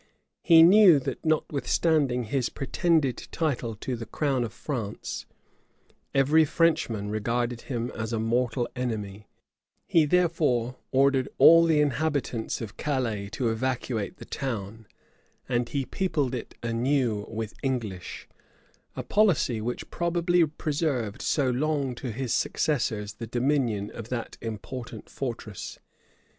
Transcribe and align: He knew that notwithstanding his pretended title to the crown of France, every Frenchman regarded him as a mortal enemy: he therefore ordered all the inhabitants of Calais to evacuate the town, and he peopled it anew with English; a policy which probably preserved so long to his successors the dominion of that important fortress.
He 0.41 0.63
knew 0.63 0.97
that 0.97 1.23
notwithstanding 1.23 2.23
his 2.23 2.49
pretended 2.49 3.27
title 3.31 3.75
to 3.75 3.95
the 3.95 4.07
crown 4.07 4.43
of 4.43 4.51
France, 4.51 5.27
every 6.15 6.43
Frenchman 6.43 7.11
regarded 7.11 7.61
him 7.61 7.91
as 7.91 8.11
a 8.11 8.17
mortal 8.19 8.67
enemy: 8.75 9.27
he 9.85 10.05
therefore 10.05 10.77
ordered 10.91 11.29
all 11.37 11.65
the 11.65 11.79
inhabitants 11.81 12.61
of 12.61 12.77
Calais 12.77 13.29
to 13.33 13.49
evacuate 13.49 14.17
the 14.17 14.25
town, 14.25 14.87
and 15.47 15.69
he 15.69 15.85
peopled 15.85 16.33
it 16.33 16.55
anew 16.63 17.27
with 17.29 17.53
English; 17.61 18.27
a 18.95 19.03
policy 19.03 19.61
which 19.61 19.91
probably 19.91 20.43
preserved 20.47 21.21
so 21.21 21.47
long 21.47 21.93
to 21.93 22.11
his 22.11 22.33
successors 22.33 23.13
the 23.13 23.27
dominion 23.27 23.91
of 23.91 24.09
that 24.09 24.35
important 24.41 25.11
fortress. 25.11 25.77